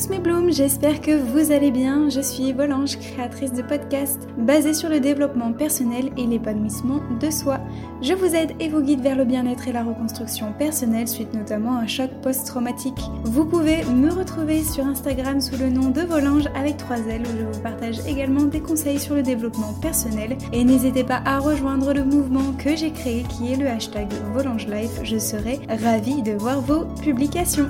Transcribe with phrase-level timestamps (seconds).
[0.00, 2.08] tous mes blooms, j'espère que vous allez bien.
[2.08, 7.58] Je suis Volange, créatrice de podcast basée sur le développement personnel et l'épanouissement de soi.
[8.00, 11.76] Je vous aide et vous guide vers le bien-être et la reconstruction personnelle suite notamment
[11.76, 13.00] à un choc post-traumatique.
[13.24, 17.38] Vous pouvez me retrouver sur Instagram sous le nom de Volange avec 3 L où
[17.38, 21.92] je vous partage également des conseils sur le développement personnel et n'hésitez pas à rejoindre
[21.92, 25.00] le mouvement que j'ai créé qui est le hashtag Volange Life.
[25.02, 27.68] Je serai ravie de voir vos publications.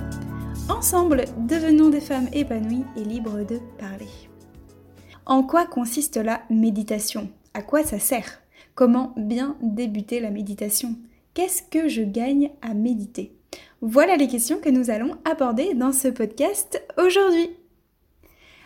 [0.70, 4.06] Ensemble, devenons des femmes épanouies et libres de parler.
[5.26, 7.28] En quoi consiste la méditation?
[7.54, 8.40] À quoi ça sert?
[8.76, 10.94] Comment bien débuter la méditation?
[11.34, 13.34] Qu'est-ce que je gagne à méditer?
[13.80, 17.50] Voilà les questions que nous allons aborder dans ce podcast aujourd'hui.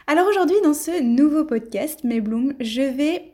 [0.06, 3.32] Alors aujourd'hui, dans ce nouveau podcast, Mes Blooms, je vais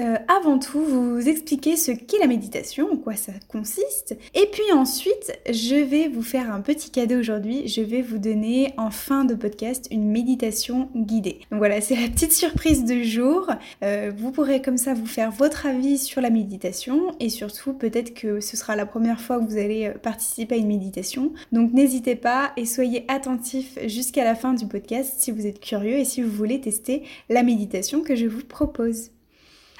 [0.00, 4.16] euh, avant tout, vous expliquer ce qu'est la méditation, en quoi ça consiste.
[4.34, 7.68] Et puis ensuite, je vais vous faire un petit cadeau aujourd'hui.
[7.68, 11.40] Je vais vous donner en fin de podcast une méditation guidée.
[11.50, 13.48] Donc voilà, c'est la petite surprise du jour.
[13.82, 18.14] Euh, vous pourrez comme ça vous faire votre avis sur la méditation et surtout peut-être
[18.14, 21.32] que ce sera la première fois que vous allez euh, participer à une méditation.
[21.52, 25.98] Donc n'hésitez pas et soyez attentifs jusqu'à la fin du podcast si vous êtes curieux
[25.98, 29.13] et si vous voulez tester la méditation que je vous propose.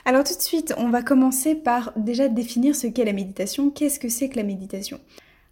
[0.07, 3.71] Alors tout de suite, on va commencer par déjà définir ce qu'est la méditation.
[3.71, 5.01] Qu'est-ce que c'est que la méditation?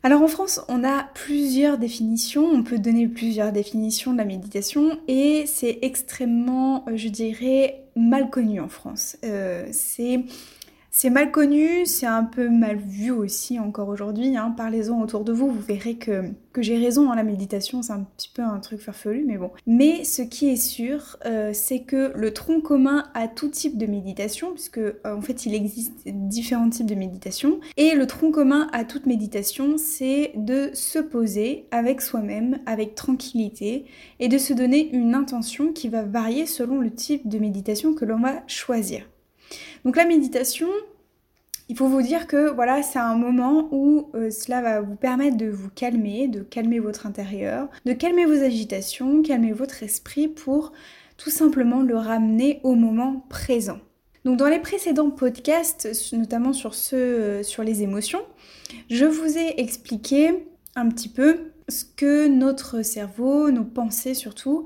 [0.02, 4.98] Alors en France, on a plusieurs définitions, on peut donner plusieurs définitions de la méditation
[5.06, 9.16] et c'est extrêmement, euh, je dirais, mal connu en France.
[9.24, 10.24] Euh, c'est
[10.94, 14.36] c'est mal connu, c'est un peu mal vu aussi encore aujourd'hui.
[14.36, 14.54] Hein.
[14.54, 16.22] Parlez-en autour de vous, vous verrez que,
[16.58, 17.10] j'ai raison.
[17.10, 19.50] Hein, la méditation, c'est un petit peu un truc farfelu, mais bon.
[19.66, 23.86] Mais ce qui est sûr, euh, c'est que le tronc commun à tout type de
[23.86, 28.68] méditation, puisque euh, en fait il existe différents types de méditation, et le tronc commun
[28.72, 33.86] à toute méditation, c'est de se poser avec soi-même, avec tranquillité,
[34.20, 38.04] et de se donner une intention qui va varier selon le type de méditation que
[38.04, 39.06] l'on va choisir.
[39.84, 40.68] Donc la méditation,
[41.68, 45.36] il faut vous dire que voilà, c'est un moment où euh, cela va vous permettre
[45.36, 50.72] de vous calmer, de calmer votre intérieur, de calmer vos agitations, calmer votre esprit pour
[51.16, 53.78] tout simplement le ramener au moment présent.
[54.24, 58.22] Donc dans les précédents podcasts, notamment sur ceux euh, sur les émotions,
[58.88, 60.46] je vous ai expliqué
[60.76, 64.64] un petit peu ce que notre cerveau, nos pensées surtout,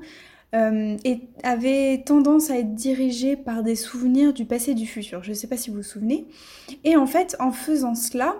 [0.55, 5.23] euh, et avait tendance à être dirigé par des souvenirs du passé et du futur.
[5.23, 6.27] Je ne sais pas si vous vous souvenez.
[6.83, 8.35] Et en fait, en faisant cela,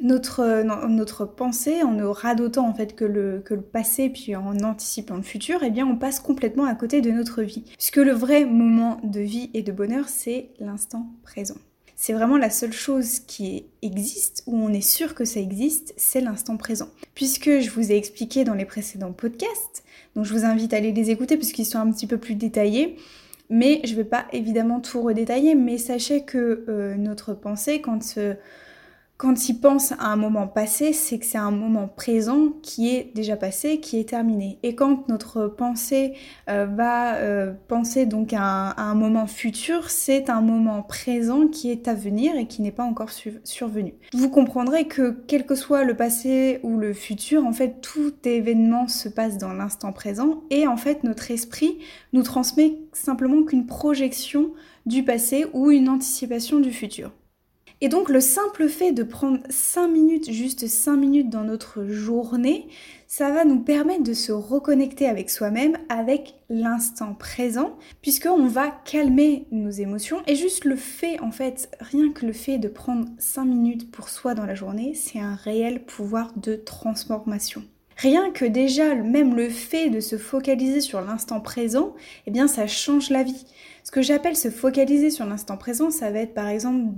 [0.00, 4.58] notre, notre pensée, en ne radotant en fait que le, que le passé, puis en
[4.60, 7.64] anticipant le futur, eh bien on passe complètement à côté de notre vie.
[7.76, 11.56] Puisque le vrai moment de vie et de bonheur, c'est l'instant présent.
[11.96, 16.20] C'est vraiment la seule chose qui existe, où on est sûr que ça existe, c'est
[16.20, 16.88] l'instant présent.
[17.14, 19.83] Puisque je vous ai expliqué dans les précédents podcasts,
[20.14, 22.96] donc je vous invite à aller les écouter puisqu'ils sont un petit peu plus détaillés.
[23.50, 28.00] Mais je ne vais pas évidemment tout redétailler, mais sachez que euh, notre pensée, quand
[28.16, 28.34] euh,
[29.24, 33.10] quand il pense à un moment passé, c'est que c'est un moment présent qui est
[33.14, 34.58] déjà passé, qui est terminé.
[34.62, 36.12] Et quand notre pensée
[36.50, 41.88] euh, va euh, penser donc à un, moment futur, c'est un moment présent qui est
[41.88, 43.08] à venir et qui n'est pas encore
[43.44, 43.94] survenu.
[44.12, 48.88] Vous comprendrez que quel que soit le passé ou le futur, en fait, tout événement
[48.88, 51.78] se passe dans l'instant présent et en fait, notre esprit
[52.12, 54.50] nous transmet simplement qu'une projection
[54.84, 57.10] du passé ou une anticipation du futur.
[57.84, 62.66] Et donc le simple fait de prendre 5 minutes, juste 5 minutes dans notre journée,
[63.06, 69.46] ça va nous permettre de se reconnecter avec soi-même, avec l'instant présent, puisqu'on va calmer
[69.50, 70.22] nos émotions.
[70.26, 74.08] Et juste le fait, en fait, rien que le fait de prendre 5 minutes pour
[74.08, 77.64] soi dans la journée, c'est un réel pouvoir de transformation.
[77.96, 81.94] Rien que déjà, même le fait de se focaliser sur l'instant présent,
[82.26, 83.46] eh bien ça change la vie.
[83.84, 86.94] Ce que j'appelle se focaliser sur l'instant présent, ça va être par exemple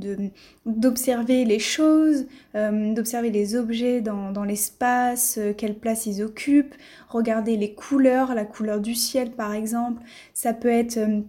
[0.67, 6.77] d'observer les choses, euh, d'observer les objets dans, l'espace, euh, quelle place ils occupent,
[7.09, 10.01] regarder les couleurs, la couleur du ciel par exemple.
[10.33, 11.23] Ça peut être euh,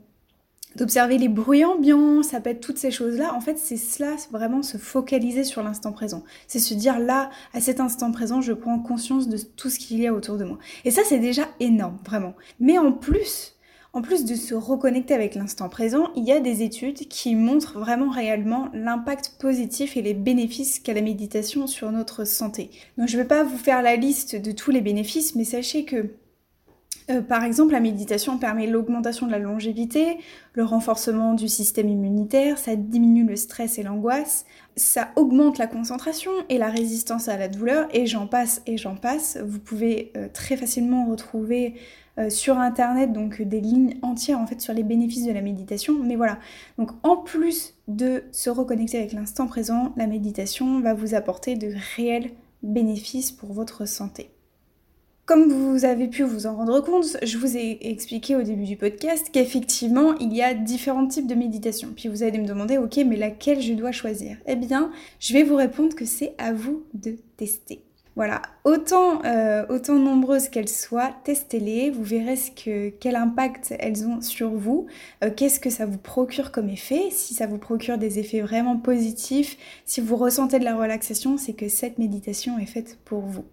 [0.77, 3.33] d'observer les bruits ambiants, ça peut être toutes ces choses-là.
[3.33, 6.23] En fait, c'est cela, vraiment se focaliser sur l'instant présent.
[6.47, 9.99] C'est se dire là, à cet instant présent, je prends conscience de tout ce qu'il
[9.99, 10.59] y a autour de moi.
[10.85, 12.35] Et ça, c'est déjà énorme, vraiment.
[12.59, 13.57] Mais en plus,
[13.93, 17.79] en plus de se reconnecter avec l'instant présent, il y a des études qui montrent
[17.79, 22.69] vraiment réellement l'impact positif et les bénéfices qu'a la méditation sur notre santé.
[22.99, 25.85] Donc je ne vais pas vous faire la liste de tous les bénéfices, mais sachez
[25.85, 26.11] que
[27.09, 30.17] Euh, par exemple, la méditation permet l'augmentation de la longévité,
[30.53, 34.45] le renforcement du système immunitaire, ça diminue le stress et l'angoisse,
[34.75, 38.95] ça augmente la concentration et la résistance à la douleur, et j'en passe et j'en
[38.95, 39.37] passe.
[39.45, 41.75] Vous pouvez euh, très facilement retrouver
[42.19, 45.93] euh, sur internet donc des lignes entières en fait sur les bénéfices de la méditation.
[46.03, 46.39] Mais voilà,
[46.77, 51.73] donc en plus de se reconnecter avec l'instant présent, la méditation va vous apporter de
[51.95, 52.31] réels
[52.63, 54.31] bénéfices pour votre santé.
[55.27, 58.77] Comme vous avez pu vous en rendre compte, je vous ai expliqué au début du
[58.77, 61.89] podcast qu'effectivement, il y a différents types de méditation.
[61.93, 64.37] Puis vous allez me demander, ok, mais laquelle je dois choisir?
[64.45, 64.89] Eh bien,
[65.19, 67.83] je vais vous répondre que c'est à vous de tester.
[68.15, 74.07] Voilà, autant, euh, autant nombreuses qu'elles soient, testez-les, vous verrez ce que, quel impact elles
[74.07, 74.87] ont sur vous,
[75.25, 78.77] euh, qu'est-ce que ça vous procure comme effet, si ça vous procure des effets vraiment
[78.77, 83.43] positifs, si vous ressentez de la relaxation, c'est que cette méditation est faite pour vous.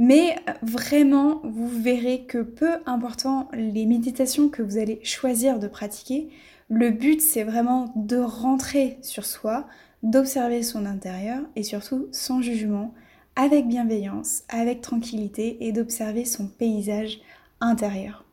[0.00, 6.30] Mais vraiment, vous verrez que peu important les méditations que vous allez choisir de pratiquer,
[6.70, 9.66] le but c'est vraiment de rentrer sur soi,
[10.02, 12.94] d'observer son intérieur et surtout sans jugement,
[13.36, 17.20] avec bienveillance, avec tranquillité et d'observer son paysage
[17.60, 18.24] intérieur.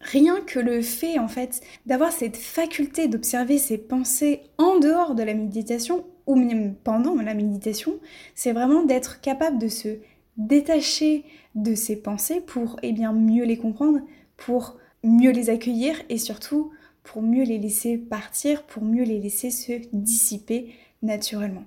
[0.00, 5.22] Rien que le fait en fait d'avoir cette faculté d'observer ses pensées en dehors de
[5.22, 7.98] la méditation ou même pendant la méditation,
[8.34, 9.98] c'est vraiment d'être capable de se
[10.36, 11.24] détacher
[11.54, 14.00] de ses pensées pour eh bien, mieux les comprendre,
[14.36, 19.50] pour mieux les accueillir et surtout pour mieux les laisser partir, pour mieux les laisser
[19.50, 21.64] se dissiper naturellement.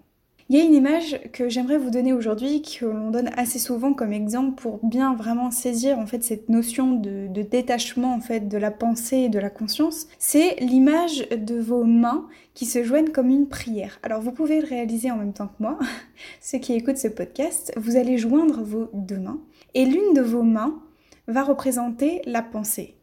[0.48, 3.94] Il y a une image que j'aimerais vous donner aujourd'hui, que l'on donne assez souvent
[3.94, 8.58] comme exemple pour bien vraiment saisir en fait cette notion de, détachement en fait de
[8.60, 10.06] la pensée et de la conscience.
[10.20, 14.00] C'est l'image de vos mains qui se joignent comme une prière.
[14.04, 15.80] Alors vous pouvez le réaliser en même temps que moi,
[16.42, 19.42] ceux qui écoutent ce podcast, vous allez joindre vos deux mains
[19.74, 20.80] et l'une de vos mains
[21.28, 22.96] va représenter la pensée.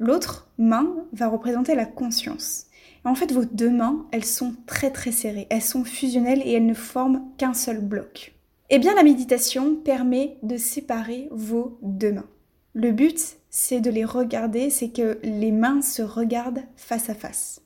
[0.00, 2.64] L'autre main va représenter la conscience.
[3.04, 6.66] En fait, vos deux mains, elles sont très très serrées, elles sont fusionnelles et elles
[6.66, 8.34] ne forment qu'un seul bloc.
[8.70, 12.28] Eh bien, la méditation permet de séparer vos deux mains.
[12.72, 17.60] Le but, c'est de les regarder, c'est que les mains se regardent face à face.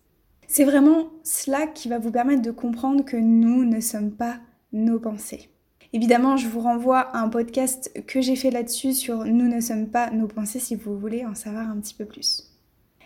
[0.48, 4.38] C'est vraiment cela qui va vous permettre de comprendre que nous ne sommes pas
[4.72, 5.50] nos pensées.
[5.94, 9.86] Évidemment, je vous renvoie à un podcast que j'ai fait là-dessus sur Nous ne sommes
[9.86, 12.50] pas nos pensées si vous voulez en savoir un petit peu plus.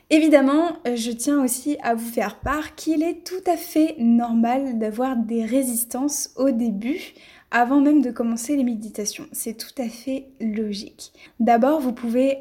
[0.08, 5.16] Évidemment, je tiens aussi à vous faire part qu'il est tout à fait normal d'avoir
[5.18, 7.12] des résistances au début,
[7.50, 9.26] avant même de commencer les méditations.
[9.32, 11.12] C'est tout à fait logique.
[11.40, 12.38] D'abord, vous pouvez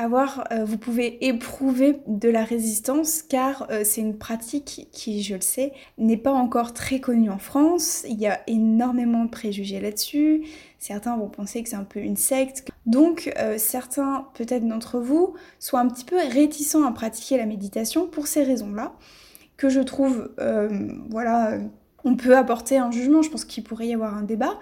[0.00, 5.34] avoir, euh, vous pouvez éprouver de la résistance car euh, c'est une pratique qui, je
[5.34, 8.04] le sais, n'est pas encore très connue en France.
[8.08, 10.44] Il y a énormément de préjugés là-dessus.
[10.78, 12.70] Certains vont penser que c'est un peu une secte.
[12.86, 18.06] Donc euh, certains, peut-être d'entre vous, sont un petit peu réticents à pratiquer la méditation
[18.06, 18.94] pour ces raisons-là,
[19.58, 20.30] que je trouve,
[21.10, 21.58] voilà,
[22.04, 23.20] on peut apporter un jugement.
[23.20, 24.58] Je pense qu'il pourrait y avoir un débat.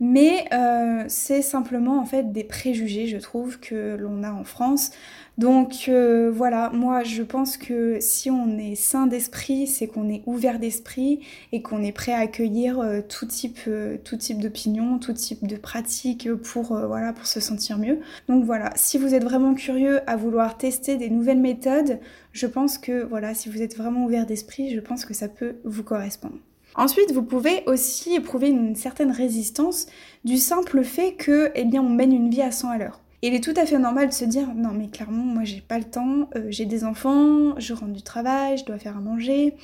[0.00, 4.92] Mais euh, c'est simplement en fait des préjugés, je trouve, que l'on a en France.
[5.36, 10.22] Donc euh, voilà, moi je pense que si on est sain d'esprit, c'est qu'on est
[10.24, 11.20] ouvert d'esprit
[11.52, 13.68] et qu'on est prêt à accueillir euh, tout type,
[14.04, 18.00] tout type d'opinion, tout type de pratique pour, voilà, pour se sentir mieux.
[18.26, 22.00] Donc voilà, si vous êtes vraiment curieux à vouloir tester des nouvelles méthodes,
[22.32, 25.56] je pense que voilà, si vous êtes vraiment ouvert d'esprit, je pense que ça peut
[25.64, 26.38] vous correspondre.
[26.74, 29.86] Ensuite, vous pouvez aussi éprouver une certaine résistance
[30.24, 33.00] du simple fait que, eh on mène une vie à 100 à l'heure.
[33.22, 35.76] Il est tout à fait normal de se dire non mais clairement moi j'ai pas
[35.76, 39.56] le temps, euh, j'ai des enfants, je rentre du travail, je dois faire à manger,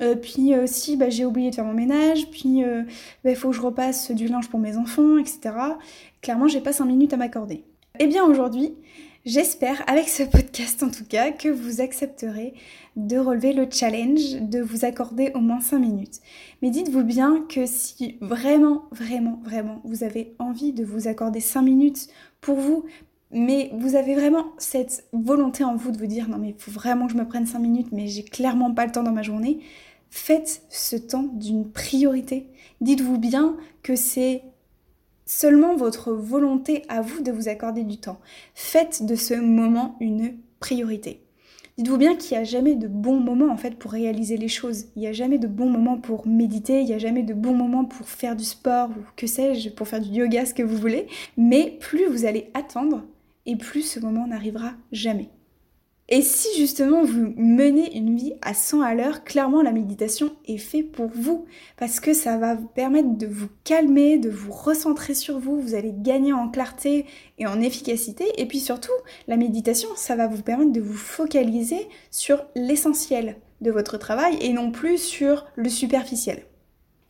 [0.00, 2.86] euh, puis euh, si bah, j'ai oublié de faire mon ménage, puis il
[3.22, 5.54] bah, faut que je repasse du linge pour mes enfants, etc.
[6.22, 7.62] Clairement j'ai pas 5 minutes à m'accorder.
[8.00, 8.74] Eh bien aujourd'hui,
[9.24, 12.52] J'espère, avec ce podcast en tout cas, que vous accepterez
[12.96, 16.20] de relever le challenge, de vous accorder au moins 5 minutes.
[16.60, 21.62] Mais dites-vous bien que si vraiment, vraiment, vraiment, vous avez envie de vous accorder 5
[21.62, 22.08] minutes
[22.42, 22.84] pour vous,
[23.30, 26.70] mais vous avez vraiment cette volonté en vous de vous dire non mais il faut
[26.70, 29.22] vraiment que je me prenne 5 minutes, mais j'ai clairement pas le temps dans ma
[29.22, 29.60] journée,
[30.10, 32.50] faites ce temps d'une priorité.
[32.82, 34.42] Dites-vous bien que c'est
[35.26, 38.20] seulement votre volonté à vous de vous accorder du temps.
[38.54, 41.20] Faites de ce moment une priorité.
[41.76, 44.86] Dites-vous bien qu'il n'y a jamais de bon moment en fait pour réaliser les choses.
[44.94, 47.52] Il n'y a jamais de bon moment pour méditer, il n'y a jamais de bon
[47.52, 50.76] moment pour faire du sport ou que sais-je, pour faire du yoga, ce que vous
[50.76, 51.08] voulez.
[51.36, 53.02] Mais plus vous allez attendre
[53.44, 55.30] et plus ce moment n'arrivera jamais.
[56.10, 60.58] Et si justement vous menez une vie à 100 à l'heure, clairement la méditation est
[60.58, 61.46] faite pour vous.
[61.78, 65.74] Parce que ça va vous permettre de vous calmer, de vous recentrer sur vous, vous
[65.74, 67.06] allez gagner en clarté
[67.38, 68.26] et en efficacité.
[68.36, 68.92] Et puis surtout
[69.28, 74.52] la méditation ça va vous permettre de vous focaliser sur l'essentiel de votre travail et
[74.52, 76.44] non plus sur le superficiel.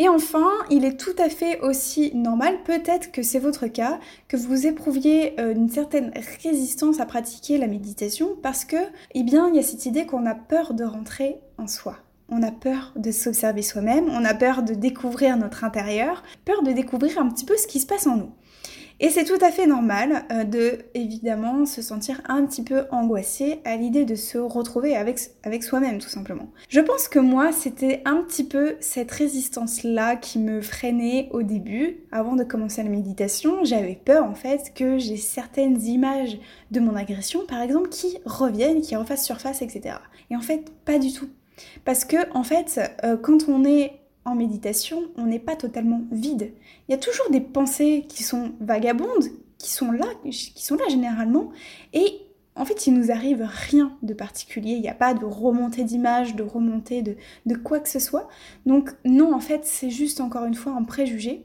[0.00, 4.36] Et enfin, il est tout à fait aussi normal, peut-être que c'est votre cas, que
[4.36, 8.76] vous éprouviez euh, une certaine résistance à pratiquer la méditation parce que,
[9.14, 11.96] eh bien, il y a cette idée qu'on a peur de rentrer en soi.
[12.28, 16.72] On a peur de s'observer soi-même, on a peur de découvrir notre intérieur, peur de
[16.72, 18.32] découvrir un petit peu ce qui se passe en nous.
[19.00, 23.60] Et c'est tout à fait normal euh, de, évidemment, se sentir un petit peu angoissé
[23.64, 25.18] à l'idée de se retrouver avec,
[25.62, 26.48] soi-même, tout simplement.
[26.68, 31.98] Je pense que moi, c'était un petit peu cette résistance-là qui me freinait au début,
[32.12, 33.64] avant de commencer la méditation.
[33.64, 36.38] J'avais peur, en fait, que j'ai certaines images
[36.70, 39.96] de mon agression, par exemple, qui reviennent, qui refassent surface, etc.
[40.30, 41.28] Et en fait, pas du tout.
[41.84, 43.92] Parce que, en fait, euh, quand on est
[44.24, 46.52] en méditation, on n'est pas totalement vide.
[46.88, 49.28] Il y a toujours des pensées qui sont vagabondes,
[49.58, 51.50] qui sont là, qui sont là généralement,
[51.92, 52.24] et
[52.56, 54.72] en fait, il nous arrive rien de particulier.
[54.72, 57.16] Il n'y a pas de remontée d'image, de remontée de,
[57.46, 58.28] de quoi que ce soit.
[58.64, 61.44] Donc non, en fait, c'est juste encore une fois un préjugé.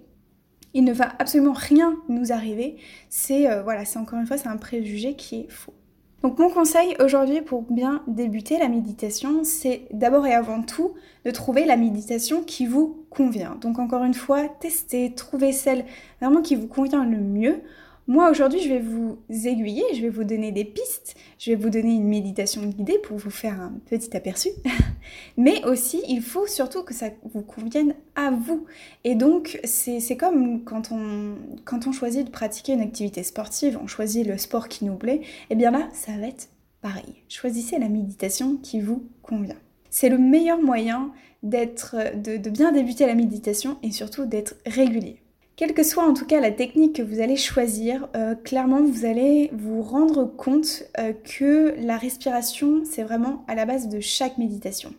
[0.76, 2.78] Il ne va absolument rien nous arriver.
[3.10, 5.74] C'est euh, voilà, c'est encore une fois, c'est un préjugé qui est faux.
[6.22, 11.32] Donc mon conseil aujourd'hui pour bien débuter la méditation, c'est d'abord et avant tout de
[11.32, 13.58] trouver la méditation qui vous convient.
[13.62, 15.86] Donc encore une fois, testez, trouvez celle
[16.20, 17.62] vraiment qui vous convient le mieux
[18.10, 21.70] moi aujourd'hui, je vais vous aiguiller, je vais vous donner des pistes, je vais vous
[21.70, 24.50] donner une méditation guidée pour vous faire un petit aperçu.
[25.38, 28.66] Mais aussi, il faut surtout que ça vous convienne à vous.
[29.04, 34.40] Et donc, c'est comme quand on, choisit de pratiquer une activité sportive, on choisit le
[34.40, 36.50] sport qui nous plaît, et eh bien là, ça va être
[36.82, 37.22] pareil.
[37.28, 39.60] Choisissez la méditation qui vous convient.
[39.92, 41.12] C'est le meilleur moyen
[41.44, 45.22] de, de bien débuter la méditation et surtout d'être régulier.
[45.60, 49.04] Quelle que soit en tout cas la technique que vous allez choisir, euh, clairement vous
[49.04, 54.38] allez vous rendre compte euh, que la respiration c'est vraiment à la base de chaque
[54.38, 54.94] méditation.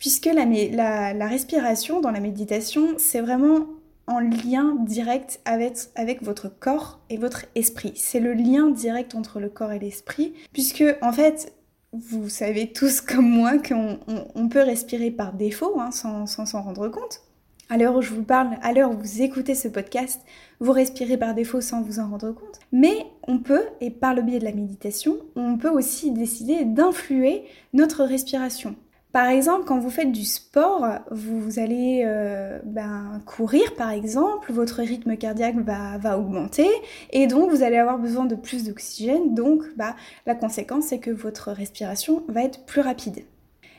[0.00, 3.66] Puisque la, respiration dans la méditation c'est vraiment
[4.08, 7.92] en lien direct avec, votre corps et votre esprit.
[7.94, 11.52] C'est le lien direct entre le corps et l'esprit, puisque en fait
[11.92, 17.20] vous savez tous comme moi qu'on peut respirer par défaut hein, sans s'en rendre compte.
[17.68, 20.20] À l'heure où je vous parle, à l'heure où vous écoutez ce podcast,
[20.60, 22.60] vous respirez par défaut sans vous en rendre compte.
[22.70, 27.42] Mais on peut, et par le biais de la méditation, on peut aussi décider d'influer
[27.72, 28.76] notre respiration.
[29.10, 34.82] Par exemple, quand vous faites du sport, vous allez euh, ben, courir par exemple, votre
[34.82, 36.68] rythme cardiaque va, augmenter
[37.10, 39.34] et donc vous allez avoir besoin de plus d'oxygène.
[39.34, 39.96] Donc bah,
[40.26, 43.24] la conséquence c'est que votre respiration va être plus rapide.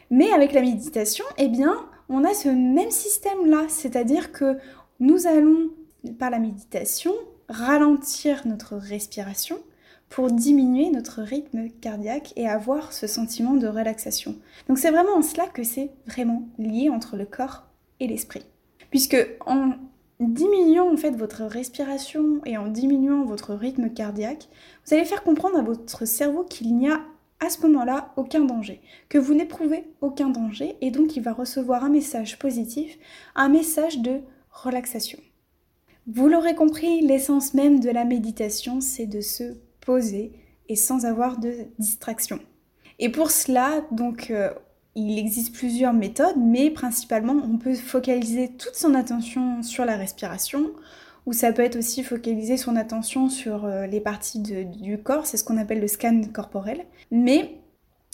[0.09, 4.57] Mais avec la méditation, eh bien, on a ce même système-là, c'est-à-dire que
[4.99, 5.71] nous allons,
[6.19, 7.13] par la méditation,
[7.49, 9.57] ralentir notre respiration
[10.09, 14.35] pour diminuer notre rythme cardiaque et avoir ce sentiment de relaxation.
[14.67, 17.65] Donc c'est vraiment en cela que c'est vraiment lié entre le corps
[17.99, 18.45] et l'esprit.
[18.89, 19.71] Puisque en
[20.19, 24.47] diminuant en fait votre respiration et en diminuant votre rythme cardiaque,
[24.85, 27.01] vous allez faire comprendre à votre cerveau qu'il n'y a
[27.39, 31.83] à ce moment-là aucun danger, que vous n'éprouvez aucun danger et donc il va recevoir
[31.83, 32.97] un message positif,
[33.35, 35.19] un message de relaxation.
[36.07, 40.31] Vous l'aurez compris, l'essence même de la méditation, c'est de se poser
[40.69, 42.39] et sans avoir de distraction.
[42.99, 44.49] Et pour cela, donc, euh,
[44.95, 50.71] il existe plusieurs méthodes, mais principalement, on peut focaliser toute son attention sur la respiration,
[51.27, 55.35] ou ça peut être aussi focaliser son attention sur euh, les parties du corps, c'est
[55.35, 56.85] ce qu'on appelle le scan corporel.
[57.11, 57.59] Mais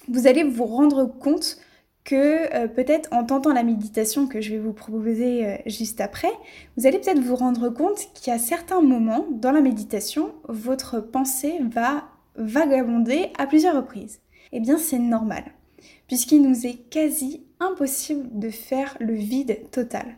[0.10, 1.60] vous allez vous rendre compte
[2.04, 6.32] que euh, peut-être en tentant la méditation que je vais vous proposer euh, juste après,
[6.76, 12.06] vous allez peut-être vous rendre compte a certains moments dans la méditation, votre pensée va
[12.36, 14.22] vagabonder à plusieurs reprises.
[14.54, 15.44] Eh bien c'est normal,
[16.08, 20.18] puisqu'il nous est quasi impossible de faire le vide total.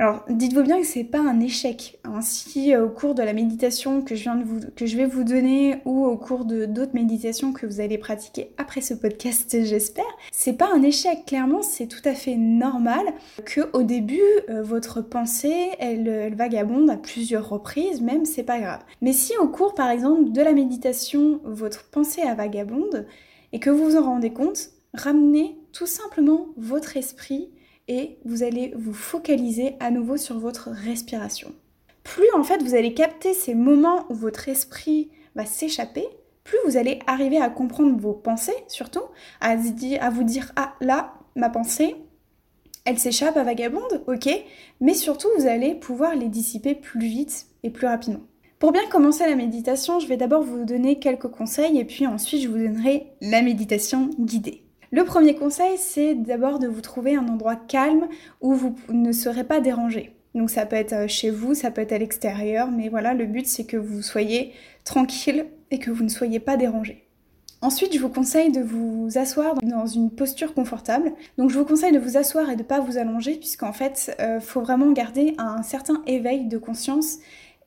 [0.00, 2.00] Alors, dites-vous bien que c'est pas un échec.
[2.04, 2.22] Hein.
[2.22, 6.46] Si euh, au cours de la méditation que je, vais vous donner ou au cours
[6.46, 11.26] de d'autres méditations que vous allez pratiquer après ce podcast, j'espère, c'est pas un échec.
[11.26, 13.12] Clairement, c'est tout à fait normal
[13.44, 18.58] que au début euh, votre pensée elle, elle, vagabonde à plusieurs reprises, même c'est pas
[18.58, 18.80] grave.
[19.02, 23.06] Mais si au cours par exemple de la méditation votre pensée a vagabonde
[23.52, 27.50] et que vous vous en rendez compte, ramenez tout simplement votre esprit
[27.90, 31.52] et vous allez vous focaliser à nouveau sur votre respiration.
[32.04, 36.06] Plus en fait vous allez capter ces moments où votre esprit va s'échapper,
[36.44, 39.02] plus vous allez arriver à comprendre vos pensées, surtout,
[39.40, 41.96] à, à vous dire Ah là, ma pensée,
[42.84, 44.28] elle s'échappe à vagabonde, ok,
[44.80, 48.22] mais surtout vous allez pouvoir les dissiper plus vite et plus rapidement.
[48.60, 52.42] Pour bien commencer la méditation, je vais d'abord vous donner quelques conseils et puis ensuite
[52.42, 54.62] je vous donnerai la méditation guidée.
[54.90, 58.08] Le premier conseil, c'est d'abord de vous trouver un endroit calme
[58.40, 60.16] où vous ne serez pas dérangé.
[60.34, 63.26] Donc ça peut être euh, chez vous, ça peut être à l'extérieur, mais voilà, le
[63.26, 64.52] but c'est que vous soyez
[64.84, 67.04] tranquille et que vous ne soyez pas dérangé.
[67.62, 71.12] Ensuite, je vous conseille de vous asseoir dans une posture confortable.
[71.36, 74.14] Donc je vous conseille de vous asseoir et de ne pas vous allonger puisqu'en fait,
[74.18, 77.18] il euh, faut vraiment garder un certain éveil de conscience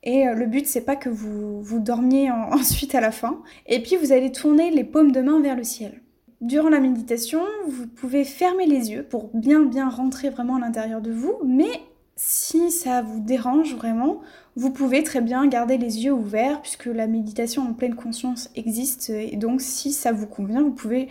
[0.04, 3.42] et euh, le but, c'est pas que vous, vous dormiez ensuite à la fin.
[3.66, 6.03] Et puis, vous allez tourner les paumes de main vers le ciel.
[6.44, 11.00] Durant la méditation, vous pouvez fermer les yeux pour bien bien rentrer vraiment à l'intérieur
[11.00, 11.70] de vous, mais
[12.16, 14.20] si ça vous dérange vraiment,
[14.54, 19.08] vous pouvez très bien garder les yeux ouverts puisque la méditation en pleine conscience existe
[19.08, 21.08] et donc si ça vous convient, vous pouvez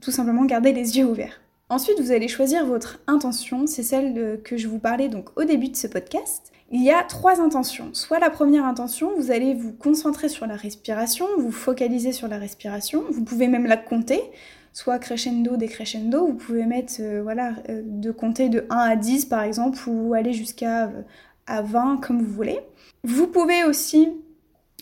[0.00, 1.40] tout simplement garder les yeux ouverts.
[1.70, 5.70] Ensuite, vous allez choisir votre intention, c'est celle que je vous parlais donc au début
[5.70, 6.52] de ce podcast.
[6.70, 7.88] Il y a trois intentions.
[7.94, 12.38] Soit la première intention, vous allez vous concentrer sur la respiration, vous focaliser sur la
[12.38, 14.20] respiration, vous pouvez même la compter
[14.72, 16.26] soit crescendo, décrescendo.
[16.26, 20.14] Vous pouvez mettre, euh, voilà, euh, de compter de 1 à 10 par exemple, ou
[20.14, 21.02] aller jusqu'à euh,
[21.46, 22.60] à 20 comme vous voulez.
[23.04, 24.08] Vous pouvez aussi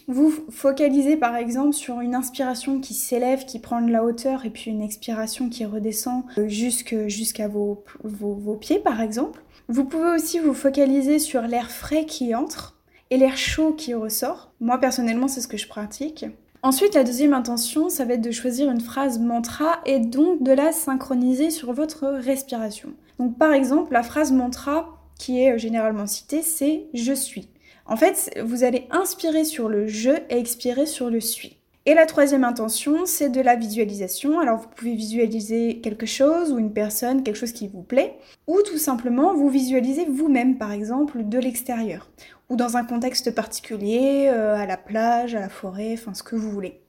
[0.08, 4.50] vous focaliser par exemple sur une inspiration qui s'élève, qui prend de la hauteur, et
[4.50, 9.42] puis une expiration qui redescend jusqu'à vos, vos, vos pieds par exemple.
[9.68, 12.76] Vous pouvez aussi vous focaliser sur l'air frais qui entre
[13.10, 14.52] et l'air chaud qui ressort.
[14.60, 16.24] Moi personnellement c'est ce que je pratique.
[16.66, 20.50] Ensuite, la deuxième intention, ça va être de choisir une phrase mantra et donc de
[20.50, 22.92] la synchroniser sur votre respiration.
[23.20, 27.48] Donc par exemple, la phrase mantra qui est généralement citée, c'est je suis.
[27.86, 31.55] En fait, vous allez inspirer sur le je et expirer sur le suis.
[31.88, 34.40] Et la troisième intention, c'est de la visualisation.
[34.40, 38.60] Alors vous pouvez visualiser quelque chose ou une personne, quelque chose qui vous plaît, ou
[38.62, 42.08] tout simplement vous visualisez vous-même, par exemple, de l'extérieur
[42.48, 46.36] ou dans un contexte particulier, euh, à la plage, à la forêt, enfin ce que
[46.36, 46.80] vous voulez.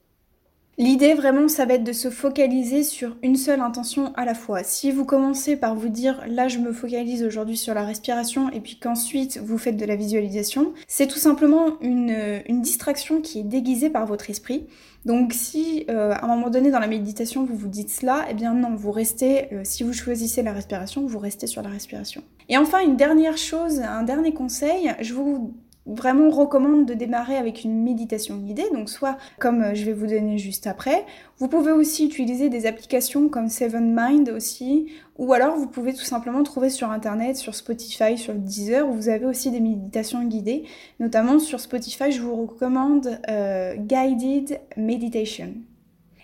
[0.80, 4.62] L'idée vraiment, ça va être de se focaliser sur une seule intention à la fois.
[4.62, 8.60] Si vous commencez par vous dire là je me focalise aujourd'hui sur la respiration et
[8.60, 13.44] puis qu'ensuite vous faites de la visualisation, c'est tout simplement une, une, distraction qui est
[13.44, 14.68] déguisée par votre esprit.
[15.04, 18.34] Donc si euh, à un moment donné dans la méditation vous vous dites cela, eh
[18.34, 22.22] bien non, vous restez, euh, si vous choisissez la respiration, vous restez sur la respiration.
[22.48, 25.54] Et enfin une dernière chose, un dernier conseil, je vous
[25.88, 30.06] vraiment recommande de démarrer avec une méditation guidée, donc soit comme euh, je vais vous
[30.06, 31.04] donner juste après.
[31.38, 36.04] Vous pouvez aussi utiliser des applications comme Seven Mind aussi, ou alors vous pouvez tout
[36.04, 40.64] simplement trouver sur internet, sur Spotify, sur Deezer, où vous avez aussi des méditations guidées.
[41.00, 45.54] Notamment sur Spotify, je vous recommande euh, Guided Meditation.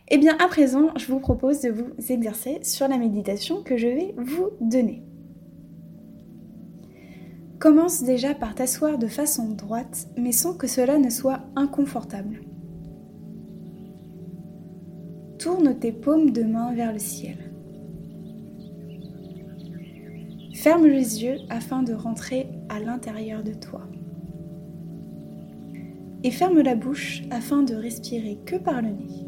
[0.08, 3.78] Et eh bien à présent, je vous propose de vous exercer sur la méditation que
[3.78, 5.02] je vais vous donner.
[7.64, 12.42] Commence déjà par t'asseoir de façon droite, mais sans que cela ne soit inconfortable.
[15.38, 17.38] Tourne tes paumes de main vers le ciel.
[20.52, 23.88] Ferme les yeux afin de rentrer à l'intérieur de toi.
[26.22, 29.26] Et ferme la bouche afin de respirer que par le nez.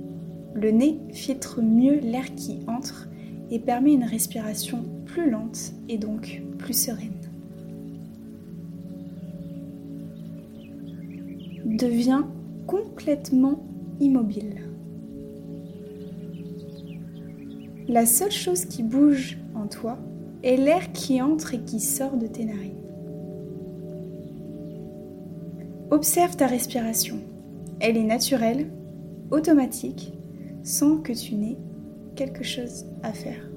[0.53, 3.09] Le nez filtre mieux l'air qui entre
[3.51, 7.26] et permet une respiration plus lente et donc plus sereine.
[11.77, 12.27] Deviens
[12.67, 13.63] complètement
[14.01, 14.63] immobile.
[17.87, 19.99] La seule chose qui bouge en toi
[20.43, 22.81] est l'air qui entre et qui sort de tes narines.
[25.91, 27.19] Observe ta respiration.
[27.81, 28.71] Elle est naturelle,
[29.31, 30.15] automatique,
[30.63, 31.59] sans que tu n'aies
[32.15, 33.51] quelque chose à faire.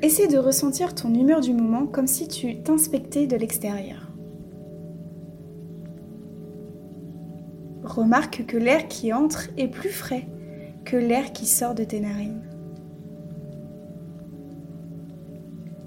[0.00, 4.07] Essaie de ressentir ton humeur du moment comme si tu t'inspectais de l'extérieur.
[7.98, 10.28] Remarque que l'air qui entre est plus frais
[10.84, 12.42] que l'air qui sort de tes narines.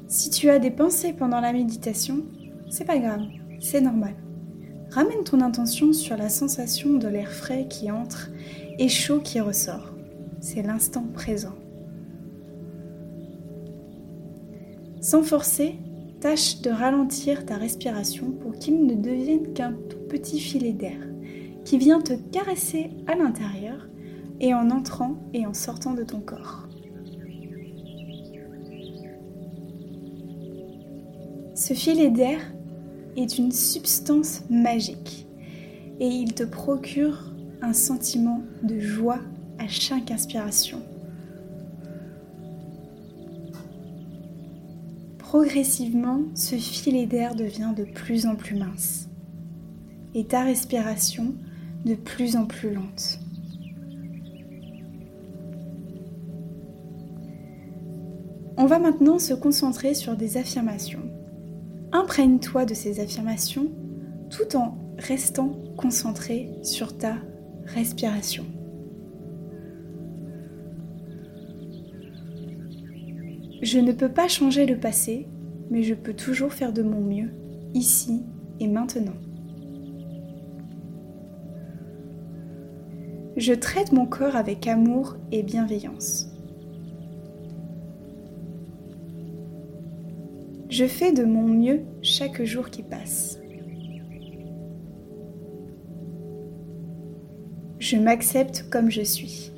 [0.08, 2.26] Si tu as des pensées pendant la méditation,
[2.70, 3.24] c'est pas grave,
[3.62, 4.14] c'est normal.
[4.90, 8.30] Ramène ton intention sur la sensation de l'air frais qui entre
[8.78, 9.96] et chaud qui ressort.
[10.42, 11.56] C'est l'instant présent.
[15.00, 15.80] Sans forcer,
[16.20, 21.11] tâche de ralentir ta respiration pour qu'il ne devienne qu'un tout petit filet d'air
[21.66, 23.88] qui vient te caresser à l'intérieur
[24.40, 26.68] et en entrant et en sortant de ton corps.
[31.56, 32.40] Ce filet d'air
[33.16, 35.28] est une substance magique.
[36.00, 39.20] et il te procure un sentiment de joie
[39.60, 40.82] à chaque inspiration.
[45.20, 49.10] Progressivement, ce filet d'air devient de plus en plus mince
[50.16, 51.36] et ta respiration
[51.86, 53.20] de plus en plus lente.
[58.58, 61.02] On va maintenant se concentrer sur des affirmations.
[61.92, 63.72] Imprègne-toi de ces affirmations
[64.30, 67.16] tout en restant concentré sur ta
[67.66, 68.46] respiration.
[73.62, 75.28] Je ne peux pas changer le passé,
[75.70, 77.32] mais je peux toujours faire de mon mieux,
[77.74, 78.24] ici
[78.60, 79.18] et maintenant.
[83.42, 86.28] Je traite mon corps avec amour et bienveillance.
[90.70, 93.40] Je fais de mon mieux chaque jour qui passe.
[97.80, 99.52] Je m'accepte comme je suis.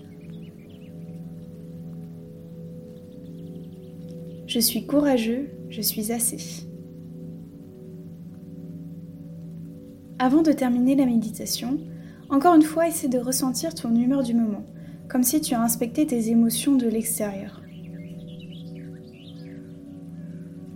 [4.48, 6.70] Je suis courageux, je suis assez.
[10.20, 11.80] Avant de terminer la méditation,
[12.30, 14.66] encore une fois, essaie de ressentir ton humeur du moment,
[15.08, 17.62] comme si tu as inspecté tes émotions de l'extérieur.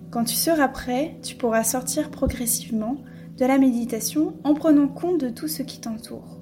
[0.10, 2.98] Quand tu seras prêt, tu pourras sortir progressivement
[3.38, 6.40] de la méditation en prenant compte de tout ce qui t'entoure.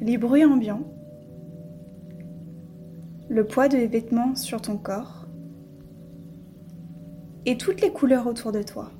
[0.00, 0.84] Les bruits ambiants,
[3.28, 5.26] le poids des vêtements sur ton corps
[7.46, 8.90] et toutes les couleurs autour de toi.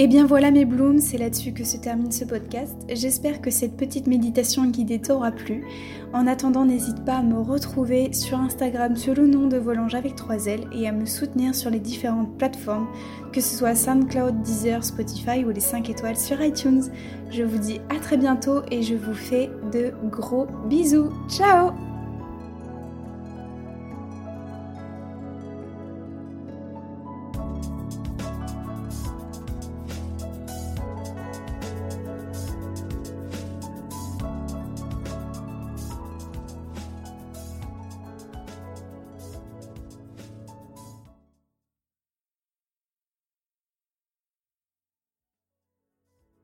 [0.00, 2.74] Et eh bien voilà mes blooms, c'est là-dessus que se termine ce podcast.
[2.88, 5.62] J'espère que cette petite méditation guidée t'aura plu.
[6.14, 10.16] En attendant, n'hésite pas à me retrouver sur Instagram sur le nom de Volange avec
[10.16, 12.88] 3 L et à me soutenir sur les différentes plateformes,
[13.30, 16.84] que ce soit SoundCloud, Deezer, Spotify ou les 5 étoiles sur iTunes.
[17.30, 21.10] Je vous dis à très bientôt et je vous fais de gros bisous.
[21.28, 21.72] Ciao